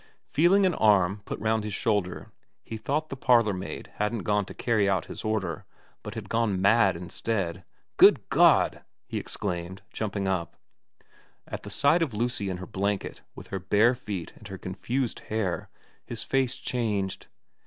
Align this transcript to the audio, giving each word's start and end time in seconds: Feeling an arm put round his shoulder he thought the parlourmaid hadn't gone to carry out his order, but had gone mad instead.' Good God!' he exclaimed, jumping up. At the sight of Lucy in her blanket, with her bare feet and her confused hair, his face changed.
Feeling 0.25 0.65
an 0.65 0.73
arm 0.73 1.21
put 1.25 1.37
round 1.39 1.63
his 1.63 1.75
shoulder 1.75 2.31
he 2.63 2.75
thought 2.75 3.09
the 3.09 3.15
parlourmaid 3.15 3.91
hadn't 3.97 4.23
gone 4.23 4.45
to 4.45 4.53
carry 4.55 4.89
out 4.89 5.05
his 5.05 5.23
order, 5.23 5.63
but 6.01 6.15
had 6.15 6.27
gone 6.27 6.59
mad 6.59 6.95
instead.' 6.95 7.63
Good 7.97 8.27
God!' 8.29 8.81
he 9.09 9.19
exclaimed, 9.19 9.83
jumping 9.93 10.27
up. 10.27 10.57
At 11.47 11.61
the 11.61 11.69
sight 11.69 12.01
of 12.01 12.15
Lucy 12.15 12.49
in 12.49 12.57
her 12.57 12.65
blanket, 12.65 13.21
with 13.35 13.49
her 13.49 13.59
bare 13.59 13.93
feet 13.93 14.33
and 14.35 14.47
her 14.47 14.57
confused 14.57 15.19
hair, 15.29 15.69
his 16.03 16.23
face 16.23 16.55
changed. 16.55 17.27